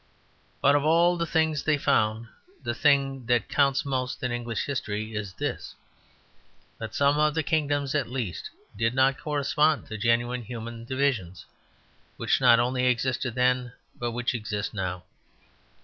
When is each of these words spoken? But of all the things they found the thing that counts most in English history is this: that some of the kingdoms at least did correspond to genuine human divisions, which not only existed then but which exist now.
But 0.63 0.73
of 0.75 0.83
all 0.83 1.15
the 1.15 1.27
things 1.27 1.61
they 1.61 1.77
found 1.77 2.27
the 2.63 2.73
thing 2.73 3.27
that 3.27 3.47
counts 3.49 3.85
most 3.85 4.23
in 4.23 4.31
English 4.31 4.65
history 4.65 5.13
is 5.13 5.33
this: 5.35 5.75
that 6.79 6.95
some 6.95 7.19
of 7.19 7.35
the 7.35 7.43
kingdoms 7.43 7.93
at 7.93 8.09
least 8.09 8.49
did 8.75 8.97
correspond 9.19 9.85
to 9.89 9.99
genuine 9.99 10.41
human 10.41 10.85
divisions, 10.85 11.45
which 12.17 12.41
not 12.41 12.59
only 12.59 12.87
existed 12.87 13.35
then 13.35 13.73
but 13.99 14.09
which 14.09 14.33
exist 14.33 14.73
now. 14.73 15.03